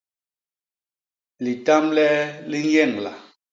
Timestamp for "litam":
1.43-1.85